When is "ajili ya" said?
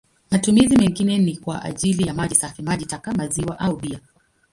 1.63-2.13